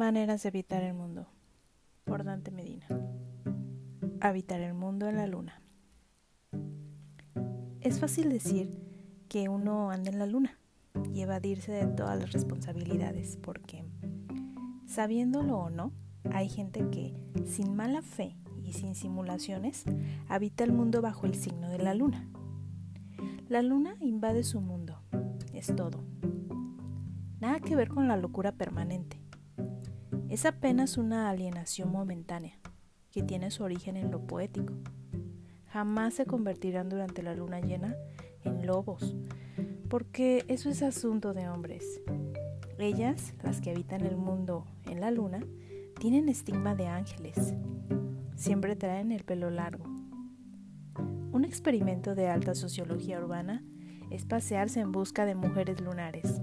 Maneras 0.00 0.42
de 0.42 0.48
habitar 0.48 0.82
el 0.82 0.94
mundo. 0.94 1.26
Por 2.04 2.24
Dante 2.24 2.50
Medina. 2.50 2.86
Habitar 4.22 4.62
el 4.62 4.72
mundo 4.72 5.06
en 5.10 5.16
la 5.18 5.26
luna. 5.26 5.60
Es 7.82 8.00
fácil 8.00 8.30
decir 8.30 8.80
que 9.28 9.50
uno 9.50 9.90
anda 9.90 10.10
en 10.10 10.18
la 10.18 10.24
luna 10.24 10.58
y 11.12 11.20
evadirse 11.20 11.72
de 11.72 11.86
todas 11.86 12.18
las 12.18 12.32
responsabilidades 12.32 13.36
porque, 13.42 13.84
sabiéndolo 14.86 15.58
o 15.58 15.68
no, 15.68 15.92
hay 16.32 16.48
gente 16.48 16.88
que, 16.88 17.14
sin 17.44 17.76
mala 17.76 18.00
fe 18.00 18.38
y 18.64 18.72
sin 18.72 18.94
simulaciones, 18.94 19.84
habita 20.30 20.64
el 20.64 20.72
mundo 20.72 21.02
bajo 21.02 21.26
el 21.26 21.34
signo 21.34 21.68
de 21.68 21.78
la 21.78 21.92
luna. 21.92 22.26
La 23.50 23.60
luna 23.60 23.96
invade 24.00 24.44
su 24.44 24.62
mundo, 24.62 25.02
es 25.52 25.76
todo. 25.76 26.02
Nada 27.38 27.60
que 27.60 27.76
ver 27.76 27.88
con 27.88 28.08
la 28.08 28.16
locura 28.16 28.52
permanente 28.52 29.19
es 30.30 30.46
apenas 30.46 30.96
una 30.96 31.28
alienación 31.28 31.90
momentánea 31.90 32.54
que 33.10 33.24
tiene 33.24 33.50
su 33.50 33.64
origen 33.64 33.96
en 33.96 34.12
lo 34.12 34.26
poético. 34.26 34.72
Jamás 35.66 36.14
se 36.14 36.24
convertirán 36.24 36.88
durante 36.88 37.22
la 37.22 37.34
luna 37.34 37.60
llena 37.60 37.96
en 38.44 38.64
lobos, 38.64 39.16
porque 39.88 40.44
eso 40.46 40.70
es 40.70 40.82
asunto 40.82 41.34
de 41.34 41.48
hombres. 41.48 42.00
Ellas, 42.78 43.34
las 43.42 43.60
que 43.60 43.70
habitan 43.70 44.06
el 44.06 44.16
mundo 44.16 44.64
en 44.86 45.00
la 45.00 45.10
luna, 45.10 45.40
tienen 45.98 46.28
estigma 46.28 46.76
de 46.76 46.86
ángeles. 46.86 47.54
Siempre 48.36 48.76
traen 48.76 49.10
el 49.10 49.24
pelo 49.24 49.50
largo. 49.50 49.84
Un 51.32 51.44
experimento 51.44 52.14
de 52.14 52.28
alta 52.28 52.54
sociología 52.54 53.18
urbana 53.18 53.64
es 54.10 54.24
pasearse 54.26 54.80
en 54.80 54.92
busca 54.92 55.26
de 55.26 55.34
mujeres 55.34 55.80
lunares. 55.80 56.40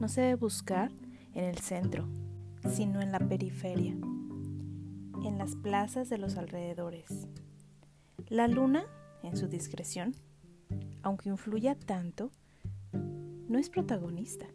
No 0.00 0.08
se 0.08 0.22
debe 0.22 0.34
buscar 0.34 0.90
en 1.32 1.44
el 1.44 1.58
centro, 1.58 2.08
sino 2.68 3.00
en 3.00 3.12
la 3.12 3.20
periferia, 3.20 3.92
en 3.92 5.38
las 5.38 5.54
plazas 5.56 6.08
de 6.08 6.18
los 6.18 6.36
alrededores. 6.36 7.28
La 8.28 8.48
luna, 8.48 8.84
en 9.22 9.36
su 9.36 9.48
discreción, 9.48 10.14
aunque 11.02 11.28
influya 11.28 11.76
tanto, 11.76 12.32
no 13.48 13.58
es 13.58 13.70
protagonista. 13.70 14.46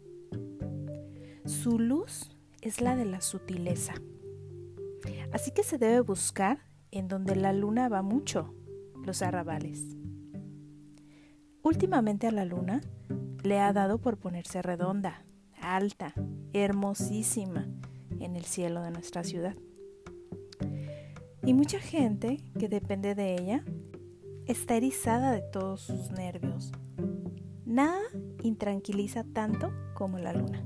Su 1.46 1.78
luz 1.78 2.30
es 2.60 2.80
la 2.80 2.96
de 2.96 3.06
la 3.06 3.20
sutileza. 3.20 3.94
Así 5.32 5.50
que 5.50 5.62
se 5.62 5.78
debe 5.78 6.00
buscar 6.00 6.58
en 6.90 7.08
donde 7.08 7.34
la 7.34 7.52
luna 7.52 7.88
va 7.88 8.02
mucho, 8.02 8.54
los 9.04 9.22
arrabales. 9.22 9.96
Últimamente 11.62 12.26
a 12.26 12.32
la 12.32 12.44
luna 12.44 12.82
le 13.42 13.58
ha 13.58 13.72
dado 13.72 13.98
por 13.98 14.18
ponerse 14.18 14.60
redonda, 14.60 15.24
alta, 15.60 16.12
hermosísima 16.52 17.66
en 18.22 18.36
el 18.36 18.44
cielo 18.44 18.82
de 18.82 18.90
nuestra 18.90 19.24
ciudad. 19.24 19.54
Y 21.44 21.54
mucha 21.54 21.80
gente 21.80 22.38
que 22.58 22.68
depende 22.68 23.14
de 23.14 23.34
ella 23.34 23.64
está 24.46 24.76
erizada 24.76 25.32
de 25.32 25.42
todos 25.42 25.80
sus 25.80 26.10
nervios. 26.10 26.72
Nada 27.64 28.00
intranquiliza 28.42 29.24
tanto 29.24 29.72
como 29.94 30.18
la 30.18 30.32
luna. 30.32 30.64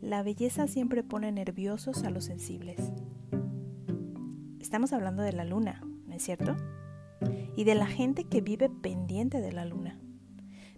La 0.00 0.22
belleza 0.22 0.66
siempre 0.66 1.02
pone 1.02 1.32
nerviosos 1.32 2.04
a 2.04 2.10
los 2.10 2.24
sensibles. 2.24 2.92
Estamos 4.60 4.92
hablando 4.92 5.22
de 5.22 5.32
la 5.32 5.44
luna, 5.44 5.82
¿no 6.06 6.14
es 6.14 6.22
cierto? 6.22 6.56
Y 7.56 7.64
de 7.64 7.74
la 7.74 7.86
gente 7.86 8.24
que 8.24 8.40
vive 8.40 8.68
pendiente 8.68 9.40
de 9.40 9.52
la 9.52 9.64
luna 9.64 10.01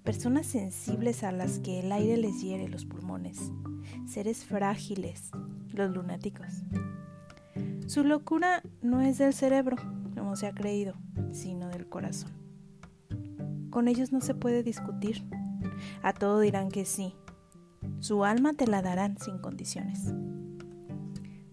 personas 0.05 0.47
sensibles 0.47 1.25
a 1.25 1.33
las 1.33 1.59
que 1.61 1.81
el 1.81 1.91
aire 1.91 2.19
les 2.19 2.43
hiere 2.43 2.69
los 2.69 2.85
pulmones, 2.85 3.51
seres 4.07 4.45
frágiles, 4.45 5.31
los 5.73 5.91
lunáticos. 5.91 6.63
Su 7.87 8.05
locura 8.05 8.63
no 8.83 9.01
es 9.01 9.17
del 9.17 9.33
cerebro, 9.33 9.79
como 10.15 10.37
se 10.37 10.47
ha 10.47 10.55
creído, 10.55 10.95
sino 11.33 11.69
del 11.69 11.89
corazón. 11.89 12.33
Con 13.71 13.89
ellos 13.89 14.13
no 14.13 14.21
se 14.21 14.35
puede 14.35 14.63
discutir. 14.63 15.25
A 16.03 16.13
todo 16.13 16.39
dirán 16.41 16.71
que 16.71 16.85
sí. 16.85 17.15
Su 17.99 18.25
alma 18.25 18.53
te 18.53 18.67
la 18.67 18.83
darán 18.83 19.17
sin 19.19 19.39
condiciones. 19.39 20.13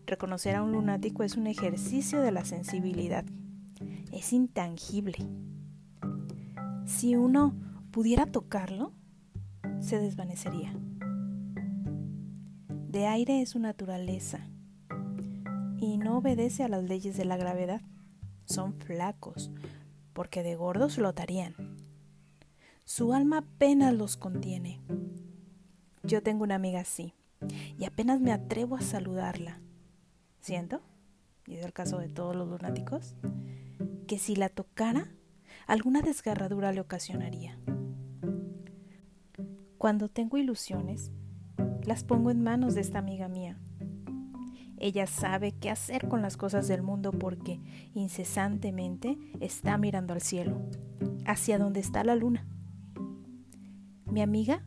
Reconocer 0.05 0.57
a 0.57 0.63
un 0.63 0.73
lunático 0.73 1.23
es 1.23 1.37
un 1.37 1.47
ejercicio 1.47 2.19
de 2.19 2.31
la 2.33 2.43
sensibilidad. 2.43 3.23
Es 4.11 4.33
intangible. 4.33 5.17
Si 6.85 7.15
uno 7.15 7.55
pudiera 7.91 8.25
tocarlo, 8.25 8.93
se 9.79 9.99
desvanecería. 9.99 10.73
De 12.87 13.07
aire 13.07 13.41
es 13.41 13.49
su 13.49 13.59
naturaleza 13.59 14.49
y 15.77 15.97
no 15.97 16.17
obedece 16.17 16.63
a 16.63 16.67
las 16.67 16.83
leyes 16.83 17.17
de 17.17 17.25
la 17.25 17.37
gravedad. 17.37 17.81
Son 18.45 18.73
flacos, 18.73 19.51
porque 20.13 20.43
de 20.43 20.55
gordos 20.55 20.95
flotarían. 20.95 21.55
Su 22.85 23.13
alma 23.13 23.39
apenas 23.39 23.93
los 23.93 24.17
contiene. 24.17 24.81
Yo 26.03 26.23
tengo 26.23 26.43
una 26.43 26.55
amiga 26.55 26.81
así 26.81 27.13
y 27.77 27.85
apenas 27.85 28.19
me 28.19 28.31
atrevo 28.31 28.75
a 28.75 28.81
saludarla. 28.81 29.61
Siento, 30.41 30.81
y 31.45 31.55
es 31.55 31.65
el 31.65 31.73
caso 31.73 31.97
de 31.99 32.09
todos 32.09 32.35
los 32.35 32.47
lunáticos, 32.47 33.15
que 34.07 34.17
si 34.17 34.35
la 34.35 34.49
tocara, 34.49 35.11
alguna 35.71 36.01
desgarradura 36.01 36.73
le 36.73 36.81
ocasionaría. 36.81 37.57
Cuando 39.77 40.09
tengo 40.09 40.35
ilusiones, 40.35 41.13
las 41.85 42.03
pongo 42.03 42.29
en 42.29 42.43
manos 42.43 42.75
de 42.75 42.81
esta 42.81 42.99
amiga 42.99 43.29
mía. 43.29 43.57
Ella 44.77 45.07
sabe 45.07 45.53
qué 45.53 45.69
hacer 45.69 46.09
con 46.09 46.21
las 46.21 46.35
cosas 46.35 46.67
del 46.67 46.81
mundo 46.81 47.13
porque 47.13 47.61
incesantemente 47.93 49.17
está 49.39 49.77
mirando 49.77 50.13
al 50.13 50.19
cielo, 50.19 50.61
hacia 51.25 51.57
donde 51.57 51.79
está 51.79 52.03
la 52.03 52.15
luna. 52.15 52.45
Mi 54.07 54.21
amiga 54.21 54.65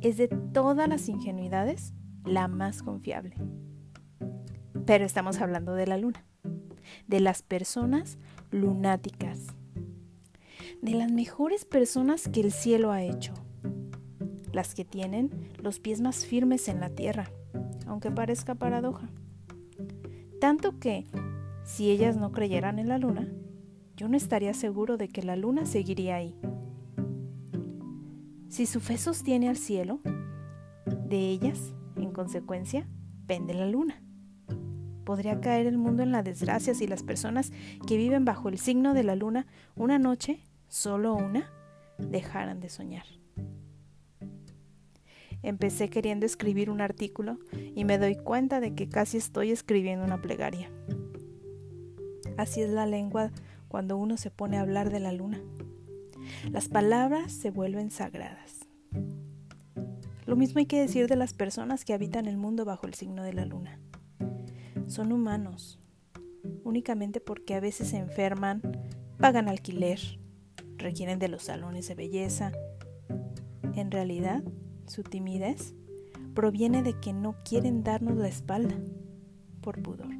es 0.00 0.16
de 0.16 0.28
todas 0.28 0.88
las 0.88 1.10
ingenuidades 1.10 1.92
la 2.24 2.48
más 2.48 2.82
confiable. 2.82 3.36
Pero 4.86 5.04
estamos 5.04 5.38
hablando 5.42 5.74
de 5.74 5.86
la 5.86 5.98
luna, 5.98 6.24
de 7.08 7.20
las 7.20 7.42
personas 7.42 8.16
lunáticas, 8.50 9.55
de 10.82 10.92
las 10.92 11.10
mejores 11.10 11.64
personas 11.64 12.28
que 12.28 12.40
el 12.40 12.52
cielo 12.52 12.92
ha 12.92 13.02
hecho 13.02 13.34
las 14.56 14.74
que 14.74 14.86
tienen 14.86 15.30
los 15.62 15.78
pies 15.80 16.00
más 16.00 16.24
firmes 16.24 16.66
en 16.68 16.80
la 16.80 16.88
tierra, 16.88 17.30
aunque 17.86 18.10
parezca 18.10 18.54
paradoja. 18.54 19.10
Tanto 20.40 20.78
que, 20.80 21.06
si 21.64 21.90
ellas 21.90 22.16
no 22.16 22.32
creyeran 22.32 22.78
en 22.78 22.88
la 22.88 22.98
luna, 22.98 23.28
yo 23.96 24.08
no 24.08 24.16
estaría 24.16 24.54
seguro 24.54 24.96
de 24.96 25.08
que 25.08 25.22
la 25.22 25.36
luna 25.36 25.66
seguiría 25.66 26.16
ahí. 26.16 26.34
Si 28.48 28.64
su 28.64 28.80
fe 28.80 28.96
sostiene 28.96 29.50
al 29.50 29.58
cielo, 29.58 30.00
de 30.86 31.30
ellas, 31.30 31.74
en 31.96 32.10
consecuencia, 32.12 32.88
pende 33.26 33.52
la 33.52 33.68
luna. 33.68 34.02
Podría 35.04 35.40
caer 35.40 35.66
el 35.66 35.76
mundo 35.76 36.02
en 36.02 36.12
la 36.12 36.22
desgracia 36.22 36.74
si 36.74 36.86
las 36.86 37.02
personas 37.02 37.52
que 37.86 37.98
viven 37.98 38.24
bajo 38.24 38.48
el 38.48 38.58
signo 38.58 38.94
de 38.94 39.04
la 39.04 39.16
luna 39.16 39.46
una 39.74 39.98
noche, 39.98 40.40
solo 40.76 41.14
una, 41.14 41.50
dejaran 41.96 42.60
de 42.60 42.68
soñar. 42.68 43.06
Empecé 45.42 45.88
queriendo 45.88 46.26
escribir 46.26 46.68
un 46.68 46.82
artículo 46.82 47.38
y 47.74 47.84
me 47.84 47.96
doy 47.96 48.14
cuenta 48.14 48.60
de 48.60 48.74
que 48.74 48.88
casi 48.88 49.16
estoy 49.16 49.52
escribiendo 49.52 50.04
una 50.04 50.20
plegaria. 50.20 50.70
Así 52.36 52.60
es 52.60 52.68
la 52.68 52.84
lengua 52.84 53.30
cuando 53.68 53.96
uno 53.96 54.18
se 54.18 54.30
pone 54.30 54.58
a 54.58 54.60
hablar 54.60 54.90
de 54.90 55.00
la 55.00 55.12
luna. 55.12 55.40
Las 56.50 56.68
palabras 56.68 57.32
se 57.32 57.50
vuelven 57.50 57.90
sagradas. 57.90 58.66
Lo 60.26 60.36
mismo 60.36 60.58
hay 60.58 60.66
que 60.66 60.80
decir 60.80 61.08
de 61.08 61.16
las 61.16 61.32
personas 61.32 61.86
que 61.86 61.94
habitan 61.94 62.26
el 62.26 62.36
mundo 62.36 62.66
bajo 62.66 62.86
el 62.86 62.92
signo 62.92 63.22
de 63.22 63.32
la 63.32 63.46
luna. 63.46 63.80
Son 64.88 65.10
humanos, 65.10 65.80
únicamente 66.64 67.20
porque 67.20 67.54
a 67.54 67.60
veces 67.60 67.88
se 67.88 67.96
enferman, 67.96 68.60
pagan 69.18 69.48
alquiler, 69.48 70.00
requieren 70.78 71.18
de 71.18 71.28
los 71.28 71.44
salones 71.44 71.88
de 71.88 71.94
belleza. 71.94 72.52
En 73.74 73.90
realidad, 73.90 74.42
su 74.86 75.02
timidez 75.02 75.74
proviene 76.34 76.82
de 76.82 76.98
que 77.00 77.12
no 77.12 77.36
quieren 77.44 77.82
darnos 77.82 78.16
la 78.16 78.28
espalda 78.28 78.76
por 79.60 79.82
pudor. 79.82 80.14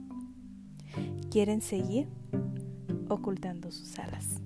Quieren 1.31 1.61
seguir 1.61 2.09
ocultando 3.09 3.71
sus 3.71 3.99
alas. 3.99 4.41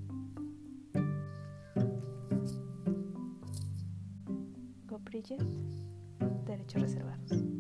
Coprilles, 4.87 5.43
derechos 6.45 6.83
reservados. 6.83 7.60